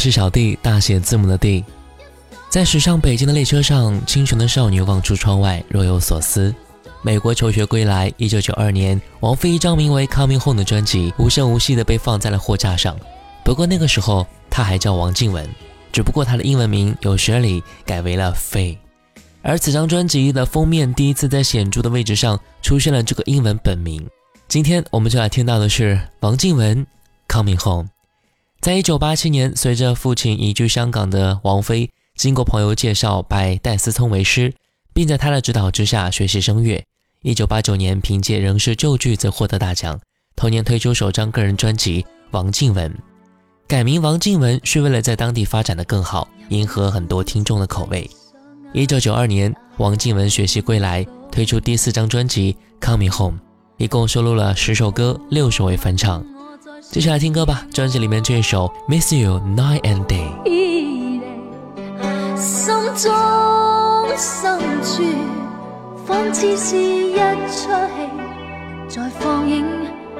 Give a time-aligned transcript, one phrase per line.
[0.00, 1.62] 是小弟，大写字母的弟。
[2.48, 6.54] 在驶上北京的列车上，清纯的少女望出窗外，若有所思。
[7.02, 12.96] 美国求学归来，一九九二年，王菲一张名为《Coming Home》的专辑无声无息地被放在了货架上。
[13.44, 15.46] 不过那个时候，她还叫王靖雯，
[15.92, 18.78] 只不过她的英文名由 Shirley 改为了菲。
[19.42, 24.08] 而此张专辑的封面第一次在显著的位置上出现了这个英文本名。
[24.48, 26.86] 今天我们就来听到的是王靖雯
[27.28, 27.84] 《Coming Home》。
[28.60, 34.52] 在一九八七年，随着父亲移居香港的王菲，经过朋友介绍拜戴思聪为师，
[34.92, 36.84] 并在他的指导之下学习声乐。
[37.22, 39.98] 一九八九年，凭借仍是旧句子获得大奖。
[40.36, 42.92] 同年推出首张个人专辑《王静文》，
[43.66, 48.08] 改名王静文是为了在当地发展的更好，迎合很多听众的口味。
[48.74, 52.54] 一九九二年，王静文学习归来，推出第四张专辑
[52.86, 53.38] 《Coming Home》，
[53.78, 56.22] 一共收录了十首歌，六首为翻唱。
[56.90, 60.26] 接下来听歌吧，专辑里面这一首《Miss You Night and Day》。
[62.36, 63.12] 心中
[64.16, 65.04] 深处，
[66.04, 67.14] 仿似是一
[67.46, 67.70] 出戏，
[68.88, 69.64] 在放映，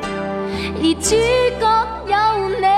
[0.00, 1.16] 而主
[1.58, 1.66] 角
[2.06, 2.14] 有
[2.60, 2.69] 你。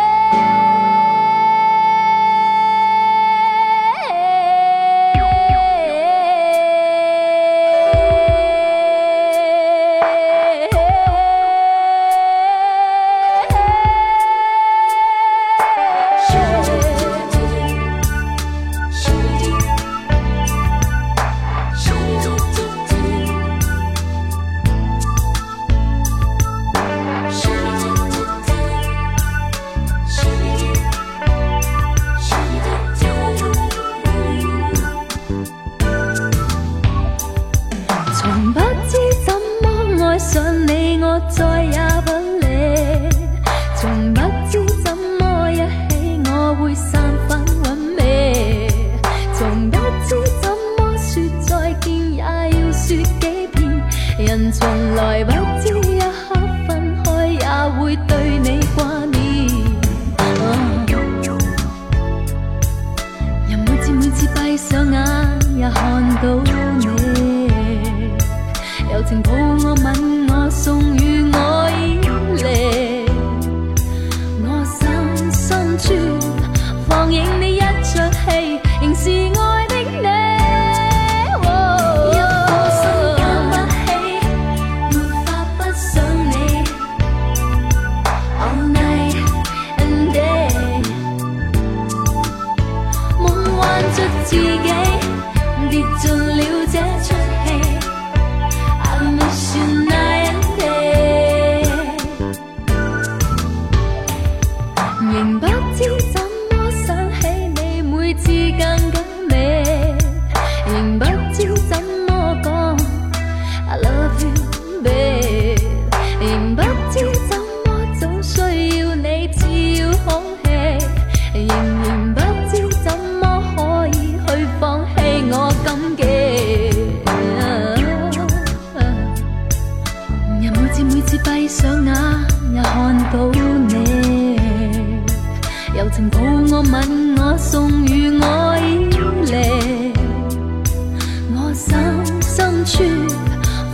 [141.55, 142.83] 深深处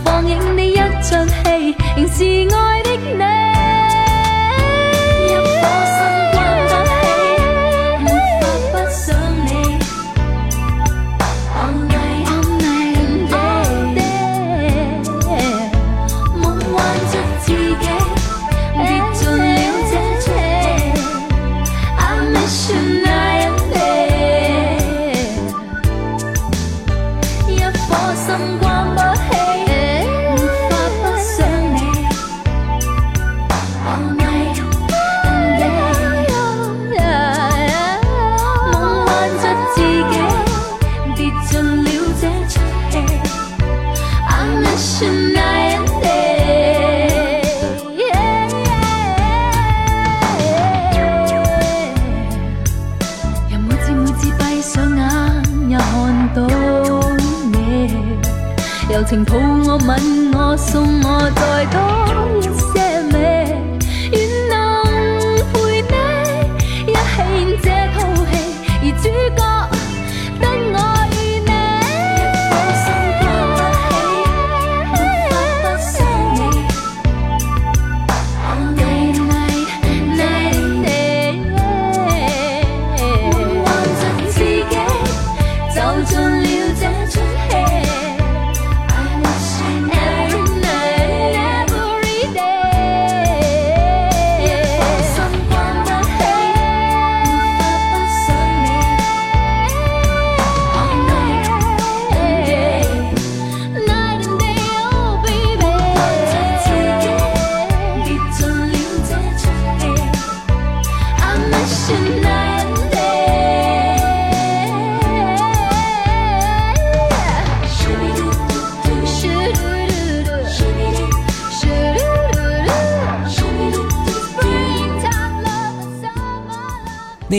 [0.03, 2.68] 放映你一出戏仍是爱。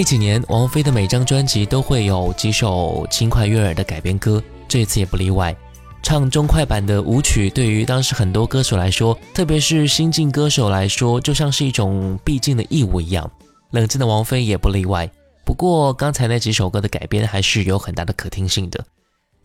[0.01, 5.55] 那几年，王菲的每张专辑都会有几首轻快悦耳的改编歌，这次也不例外。
[6.03, 13.31] 唱中快版的舞曲，对于当时很多歌手来说，特别是新晋歌手来说，就像是一种必经的义务一样。
[13.73, 15.07] 冷静的王菲也不例外。
[15.45, 18.83] 不过，刚才那几首歌的改编还是有很大的可听性的。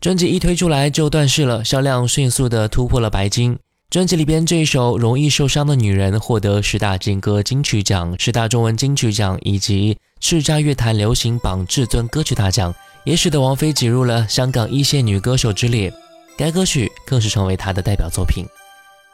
[0.00, 3.58] 专辑一推出来就断市了，销量迅速的突破了白金。
[3.90, 15.92] 专辑里边这一首《容易受伤的女人》获得十大劲歌金曲奖、十大中文金曲奖以及叱咤乐坛流行榜至尊歌曲大奖，也使得王菲挤入了香港一线女歌手之列。
[16.36, 18.44] 该歌曲更是成为她的代表作品。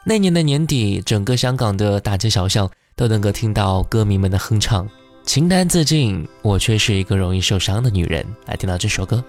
[0.05, 4.87] 那年的年底，整个香港的大街小巷都能够听到歌迷们的哼唱，
[5.23, 8.25] 情难自禁，我却是一个容易受伤的女人。
[8.45, 9.23] 来听到这首歌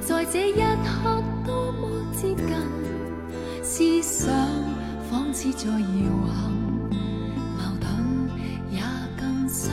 [0.00, 3.82] 在这一刻多么接近思。
[4.02, 4.32] 想
[5.10, 6.43] 仿似在遥
[9.64, 9.72] 心。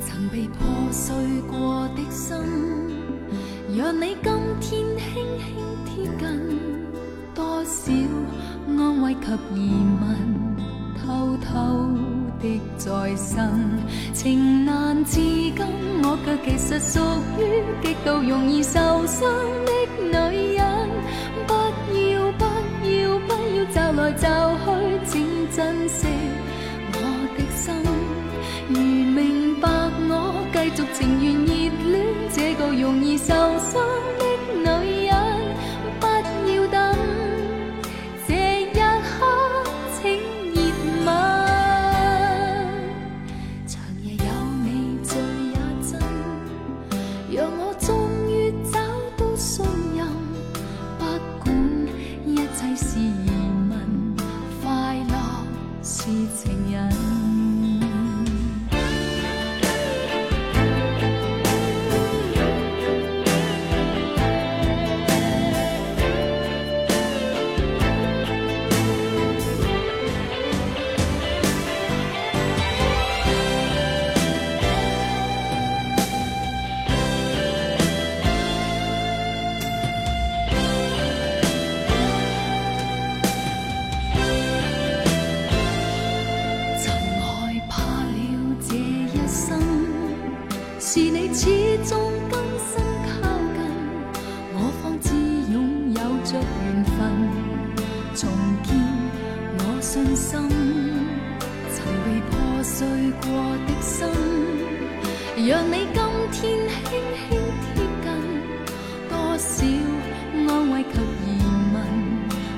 [0.00, 0.58] 曾被破
[0.92, 1.14] 碎
[1.50, 2.36] 过的心，
[3.76, 4.30] 让你今
[4.60, 4.96] 天轻
[5.38, 5.46] 轻
[5.84, 6.22] 贴近，
[7.34, 7.92] 多少
[8.66, 9.56] 安慰及疑
[10.00, 10.06] 问，
[11.00, 11.46] 偷偷
[12.40, 12.44] 的
[12.76, 13.36] 在生。
[14.12, 15.56] 情难自禁，
[16.02, 17.00] 我却其实属
[17.38, 17.40] 于
[17.82, 19.20] 极度容易受伤
[19.66, 19.70] 的
[20.00, 20.66] 女人。
[23.70, 24.66] 找来找去，
[25.04, 25.12] 请
[25.50, 26.08] 珍惜我的心。
[26.08, 26.17] 如明白
[30.76, 34.27] 续情缘热恋，这个容易受伤。
[105.48, 106.42] 让你今天轻
[106.84, 106.92] 轻
[107.24, 108.06] 贴近，
[109.08, 109.64] 多少
[110.46, 111.26] 安慰及疑
[111.72, 111.76] 问，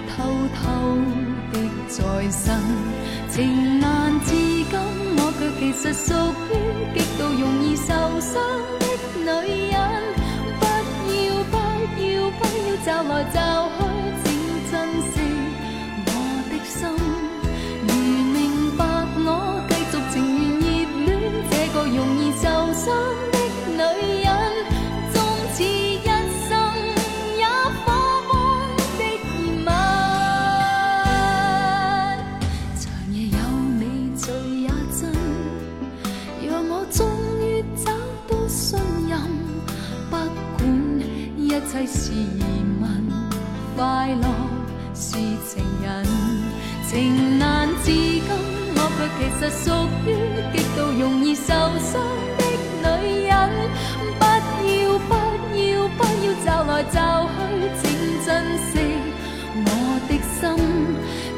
[0.09, 0.11] 偷
[0.57, 0.61] 偷
[1.53, 1.55] 的
[1.87, 1.97] 在
[2.33, 2.43] 生。
[3.29, 5.95] 情难自禁，我却其实
[43.81, 44.29] 快乐
[44.95, 45.17] 是
[45.49, 46.05] 情人。
[46.87, 48.23] 情难自禁，
[48.77, 49.73] 我却其实属
[50.05, 50.07] 于
[50.53, 51.49] 极度容易受
[51.81, 51.97] 伤
[52.37, 52.41] 的
[52.83, 53.33] 女人。
[54.19, 54.23] 不
[54.69, 55.11] 要不
[55.57, 57.33] 要不要找来找去，
[57.81, 57.83] 请
[58.23, 58.29] 珍
[58.69, 58.71] 惜
[59.65, 59.67] 我
[60.07, 60.39] 的心。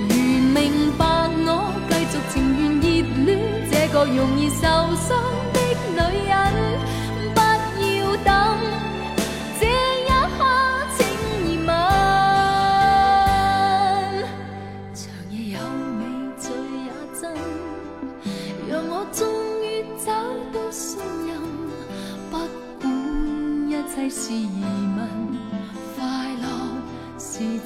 [0.08, 0.10] 如
[0.52, 0.58] 明
[0.98, 1.00] 白
[1.46, 1.48] 我
[1.88, 2.84] 继续情愿热
[3.24, 3.30] 恋，
[3.70, 5.08] 这个容易受伤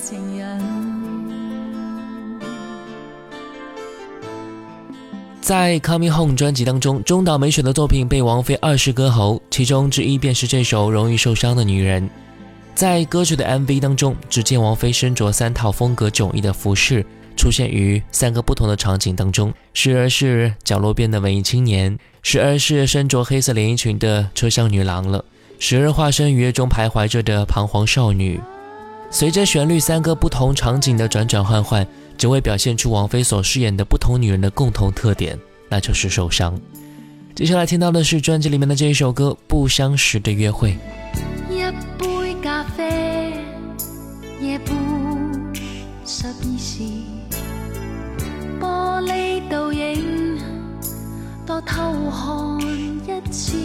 [0.07, 0.61] 情人。
[5.41, 12.05] 在《Coming Home》专辑当中，中岛美雪的作品被王菲二世歌喉，其中之一便是这首《容易受伤的女人》。
[12.77, 17.05] 在歌曲的 MV 当中，只见王菲身着三套风格迥异的服饰，
[17.37, 25.25] 出现于三个不同的场景当中：时而是角落边的文艺青年，时而是身着黑色连衣裙的车厢女郎了，
[25.59, 28.41] 时而化身雨夜中徘徊着的彷徨少女。
[29.11, 31.87] 随着旋律三个不同场景的转转换换，
[32.19, 36.59] 只为表现出王菲所饰演的不同女人的共同特点，那就是受伤。
[37.35, 40.71] 接下来听到的是专辑里面的这一首歌《不相识的约会》。
[41.51, 41.63] 一
[41.99, 43.33] 杯咖啡，
[44.41, 44.75] 夜半
[46.05, 46.83] 十二時，
[48.61, 50.39] 玻璃倒影，
[51.47, 51.77] 多偷
[52.11, 52.61] 看
[53.07, 53.57] 一次。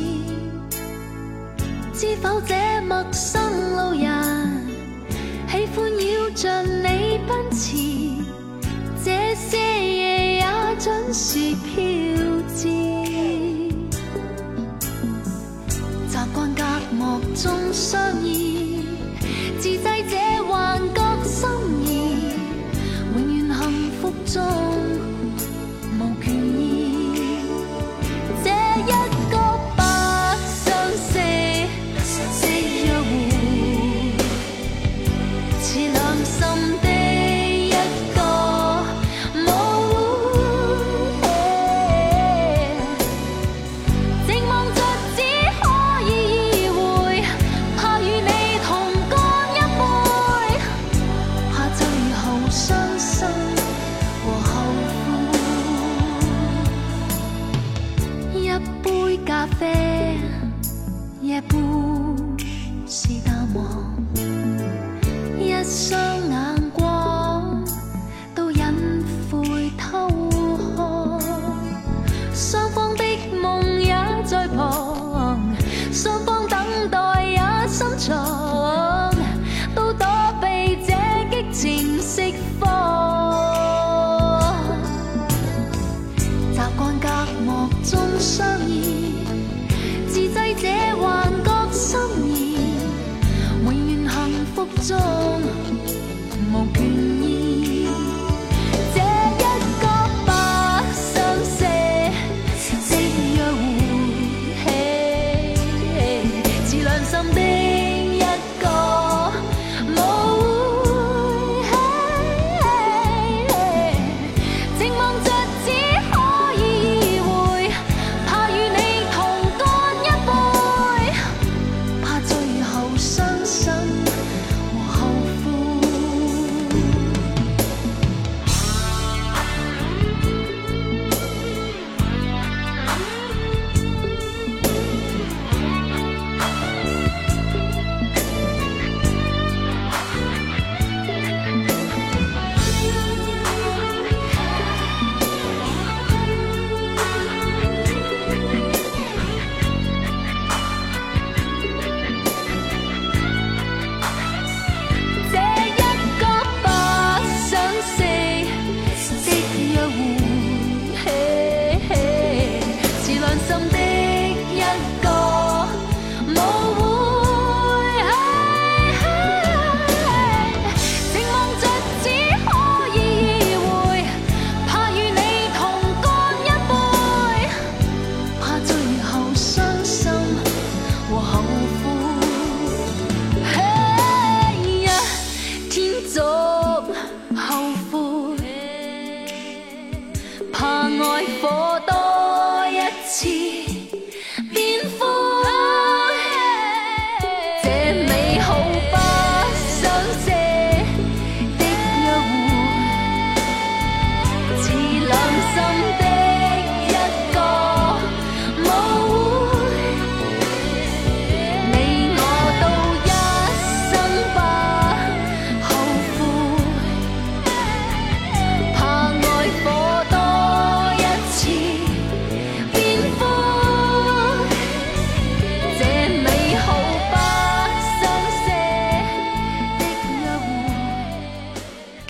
[1.93, 2.55] 知否这
[2.87, 3.41] 陌生
[3.75, 4.60] 路人，
[5.51, 7.75] 喜欢绕着你奔驰，
[9.03, 10.43] 这些夜也
[10.79, 11.39] 準時
[11.75, 11.75] 飄
[12.55, 12.69] 至。
[16.07, 16.63] 习惯隔
[16.95, 18.85] 膜中相依，
[19.59, 20.15] 自制这
[20.45, 21.49] 幻觉心
[21.85, 21.89] 意，
[23.13, 23.61] 永远幸
[24.01, 24.41] 福中
[25.99, 26.70] 无倦意。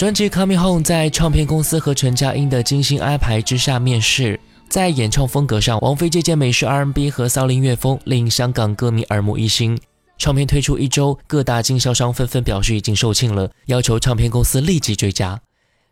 [0.02, 4.40] 专辑《Coming Home》在唱片公司和陈佳音的精心安排之下面世。
[4.68, 9.78] 在演唱风格上，王菲借鉴美式 R&B 和骚灵乐风，令香港歌迷耳目一新。
[10.18, 15.40] 唱片推出一周，各大经销商纷纷表示已经售罄了，要求唱片公司立即追加。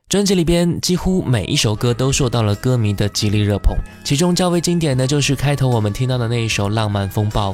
[0.08, 7.52] 专辑里边几乎每一首歌都受到了歌迷的极力热捧，其中较为经典的就是开头我们听到的那一首《浪漫风暴》，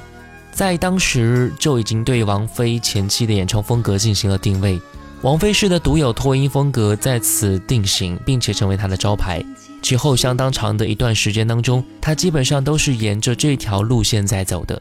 [0.54, 4.80] 在当时就已经对王菲前期的演唱风格进行了定位。
[5.26, 9.44] 王菲式的独有拖音风格在此定型，并且成为她的招牌。
[9.82, 14.80] 其后相当长的一段时间当中，她基本上都是沿着这条路线在走的。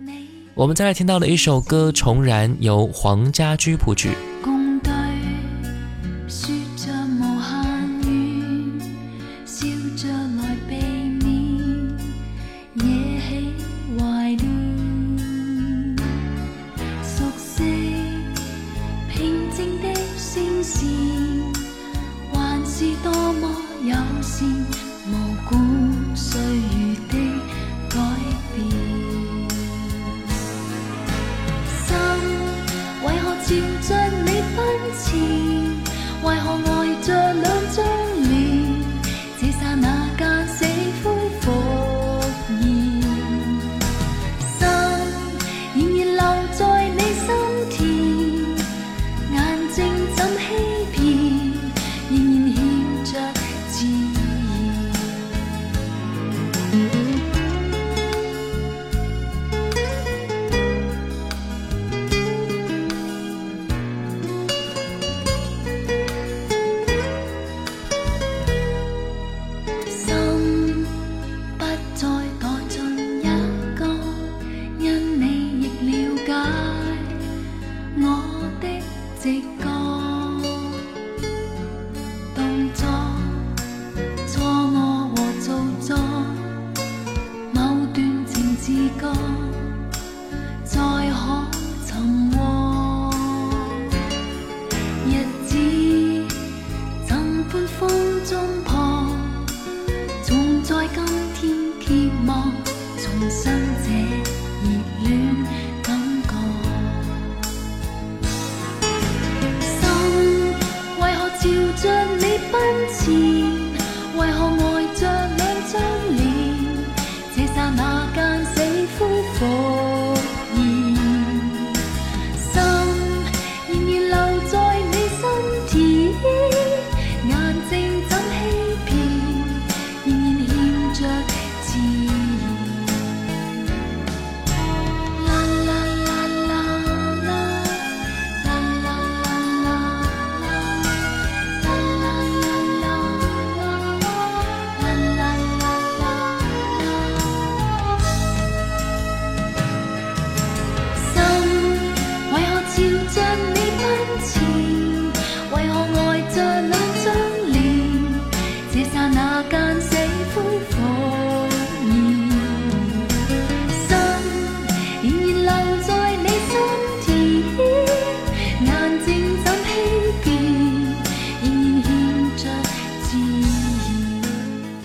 [0.52, 4.10] 我们再来听到了一首歌《重燃》，由黄家驹谱曲。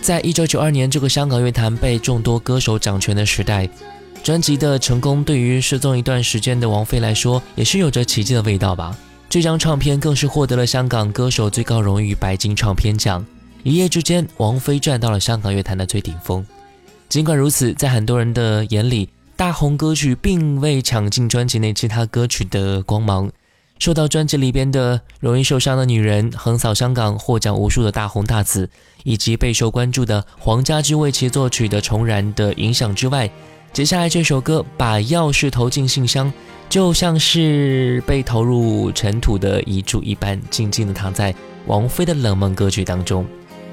[0.09, 3.69] 在一九九二年这个香港乐坛被众多歌手掌权的时代，
[4.23, 8.97] 专辑的成功对于失踪一段时间的王菲来说，也是有着奇迹的味道吧。
[9.29, 13.23] 这张唱片更是获得了香港歌手最高荣誉白金唱片奖。
[13.61, 16.43] 一夜之间，王菲站到了香港乐坛的最顶峰。
[17.07, 23.29] 尽管如此，在很多人的眼里，大红歌曲并未抢尽专辑内其他歌曲的光芒。
[23.79, 28.69] 受到专辑里边的《容易受伤的女人》横扫香港获奖无数的大红大紫，
[29.05, 33.31] 以及备受关注的黄家驹为其作曲的《重燃》的影响之外，
[33.71, 36.31] 接下来这首歌把钥匙投进信箱，
[36.67, 41.33] 就像是被投入尘土的遗嘱一般，静静地躺在
[41.65, 43.25] 王菲的冷门歌曲当中。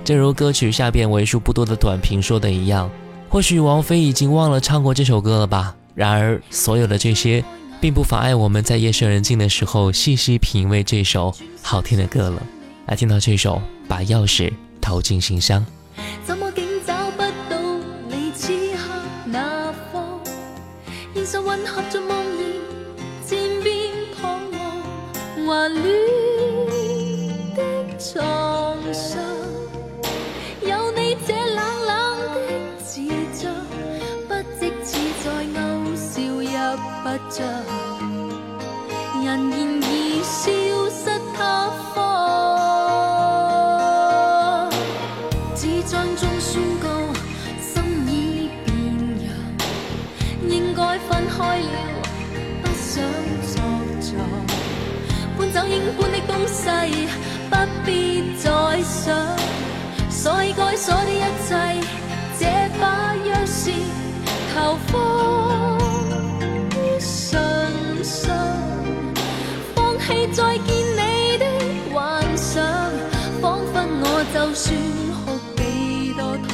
[0.04, 2.88] 正如歌曲下边为数不多的短评说的一样，
[3.28, 5.74] 或许王菲已经忘了唱过这首歌了吧。
[5.96, 7.42] 然而，所有的这些。
[7.86, 12.42] 并不妨碍我们在夜深人静的时候细细品味这首好听的歌了。
[12.86, 15.64] 来听到这首《把钥匙投进信箱》。
[21.44, 22.12] 混合着梦儿，
[23.24, 24.58] 渐变彷徨。
[25.46, 25.78] 还乱
[37.38, 37.44] 人
[39.24, 39.38] 然
[39.82, 40.50] 已消
[40.88, 41.04] 失
[41.36, 41.96] 他方，
[45.54, 46.88] 纸张中宣告
[47.60, 47.74] 心
[48.08, 48.66] 已变
[49.26, 49.28] 样，
[50.48, 51.66] 应该分开了，
[52.62, 53.04] 不想
[53.52, 53.54] 作
[54.00, 54.10] 状。
[55.38, 56.70] 搬走应搬的东西，
[57.50, 58.44] 不必再
[58.82, 59.14] 想，
[60.08, 61.54] 所以该锁的一切，
[62.38, 62.42] 这
[62.80, 63.60] 把钥匙
[64.54, 65.45] 投放。
[74.56, 74.72] 我就算
[75.12, 75.60] 哭几
[76.14, 76.50] 多趟，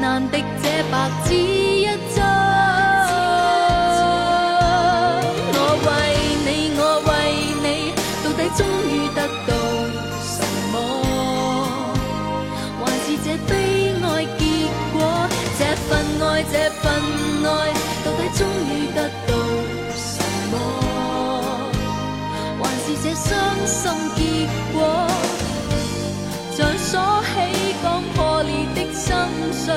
[0.00, 1.86] 难敌这白纸一
[2.16, 2.18] 张。
[5.54, 5.88] 我为
[6.44, 7.08] 你，我为
[7.62, 7.64] 你，
[8.24, 9.54] 到底终于得到
[10.20, 10.74] 什么？
[12.80, 13.52] 还是这悲
[14.02, 14.04] 哀
[14.36, 14.42] 结
[14.92, 14.98] 果？
[15.56, 15.88] 这份
[16.26, 16.84] 爱，这份
[17.46, 17.48] 爱，
[18.04, 19.30] 到底终于得到
[19.94, 20.18] 什
[20.50, 20.54] 么？
[22.60, 22.86] 还是？
[23.00, 23.30] 这伤
[23.64, 23.78] 心
[24.16, 24.20] 结
[24.72, 25.06] 果，
[26.88, 29.12] 锁起刚破裂的心
[29.52, 29.74] 碎，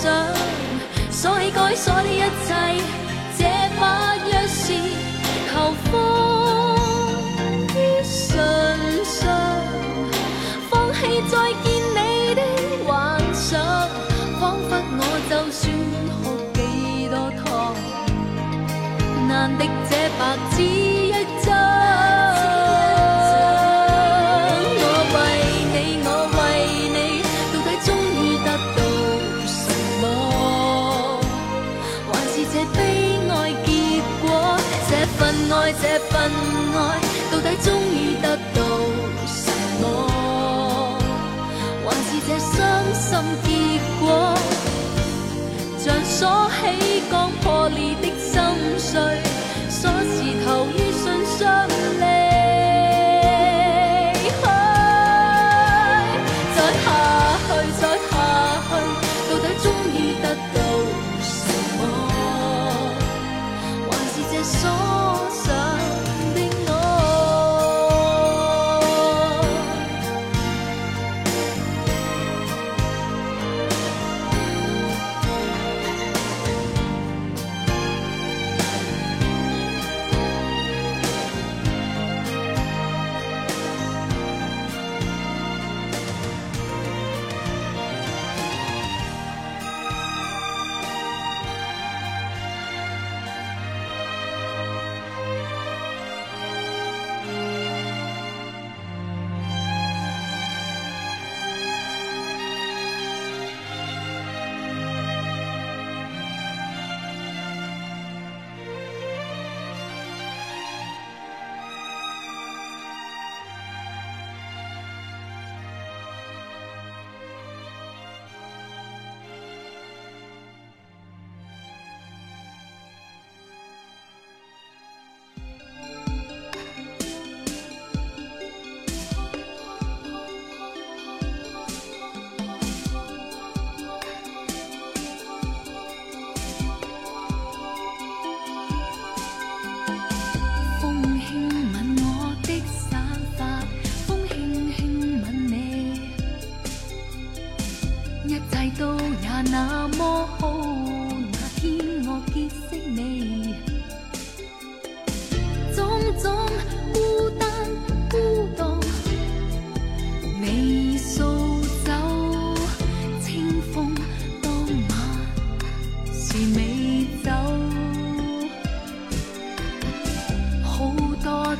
[0.00, 0.12] 想，
[1.10, 2.54] 锁起该锁的一切，
[3.36, 3.44] 这
[3.80, 4.62] 把钥匙
[5.50, 5.90] 求放
[7.74, 8.38] 于唇
[9.04, 9.26] 上，
[10.70, 11.32] 放弃再
[11.64, 11.98] 见你
[12.36, 12.40] 的
[12.86, 13.58] 幻想，
[14.38, 15.60] 仿佛我就算
[16.14, 16.22] 哭
[16.54, 16.56] 几
[17.08, 17.74] 多趟，
[19.26, 20.20] 难敌这白
[20.56, 20.87] 纸。
[35.68, 36.17] 爱这份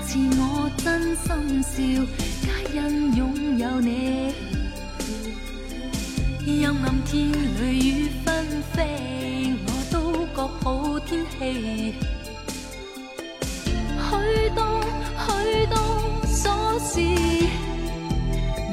[0.09, 1.77] 多次我真心笑，
[2.41, 4.33] 皆因拥有你。
[6.47, 11.93] 阴暗天里雨纷飞，我都觉好天气。
[14.01, 14.81] 许多
[15.27, 15.77] 许多
[16.27, 17.01] 琐事，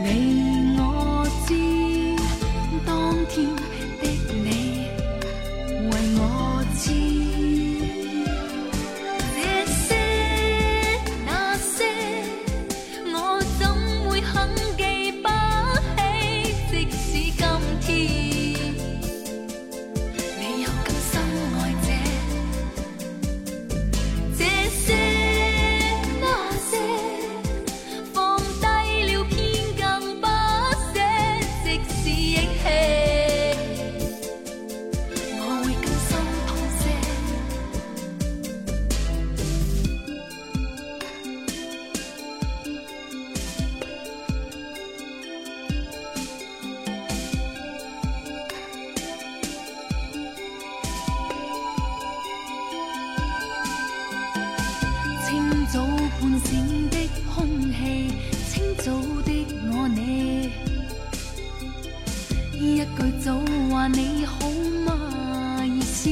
[0.02, 1.50] 你我知。
[2.86, 3.36] 当天
[56.22, 56.98] 半醒的
[57.34, 58.12] 空气，
[58.52, 58.92] 清早
[59.24, 60.50] 的我你，
[62.54, 63.36] 一句早
[63.70, 64.50] 話你好
[64.86, 65.64] 吗？
[65.66, 66.10] 意思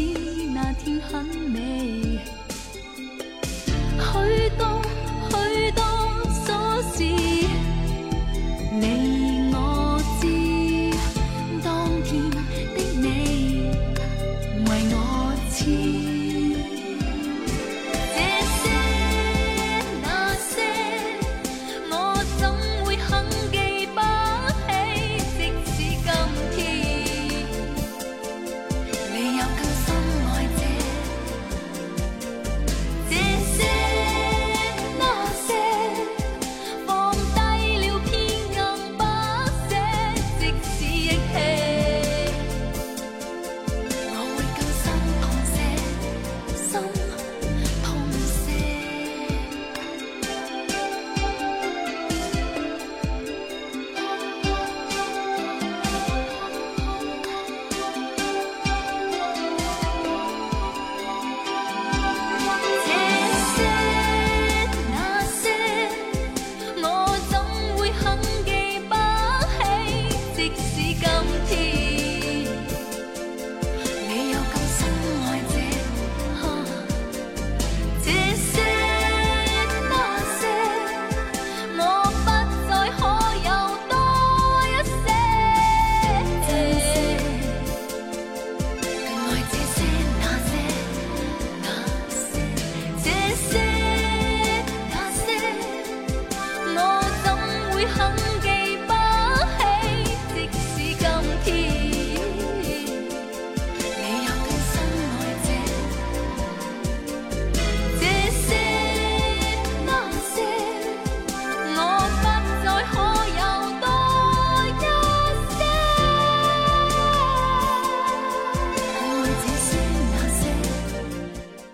[0.54, 2.20] 那天很美，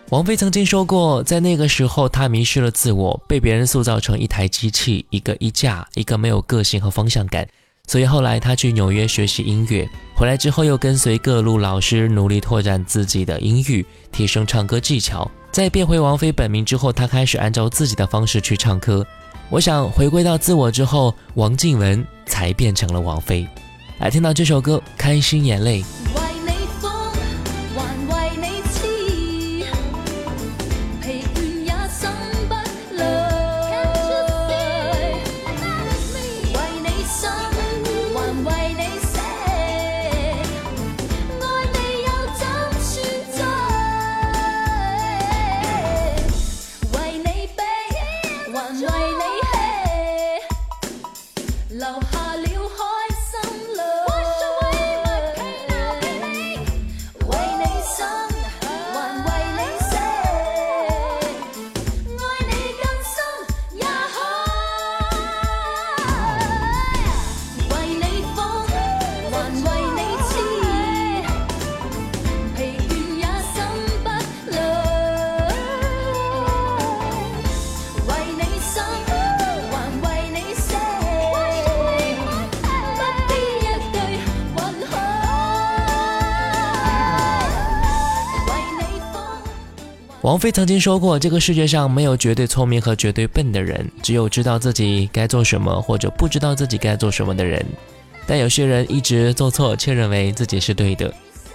[0.09, 7.47] 王菲曾经说过，在那个时候，她迷失了自我，被别人塑造成一台机器，一个衣架，一个没有个性和方向感。
[7.85, 15.29] 所以后来她去纽约学习音乐，回来之后又跟随各路老师努力拓展自己的音域，提升唱歌技巧。
[15.51, 19.05] 在变回王菲本名之后，她开始按照自己的方式去唱歌。
[19.51, 23.47] 我想回归到自我之后，王靖雯才变成了王菲。
[23.99, 25.83] 来，听到这首歌《开心眼泪》。
[90.29, 97.65] 王菲曾经说过：“这个世界上没有绝对聪明和绝对笨的人，只有知道自己该做什么或者不知道自己该做什么的人。
[98.27, 101.11] 但有些人一直做错，却认为自己是对的。”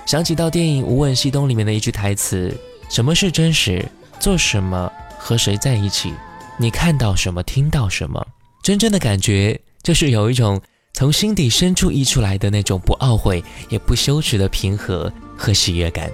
[0.06, 2.52] 想起到电影《无问西东》里面的一句台词
[2.90, 3.86] ：“什么是真实？
[4.18, 4.90] 做什么？
[5.18, 6.12] 和谁在一起？
[6.58, 7.44] 你看到什么？
[7.44, 8.26] 听到什么？
[8.64, 10.60] 真正的感觉就是有一种
[10.94, 16.10] 从心底深处溢出来的那种不懊悔也不羞耻的平和和喜悦感。”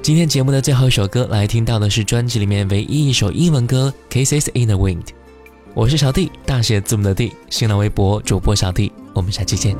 [0.00, 5.02] 今天节目的最后一首歌，来听到的是专辑里面唯一一首英文歌《Kisses in the Wind》。
[5.74, 9.76] 我是小弟，大写字母的弟，新浪微博主播小弟，我们下期见。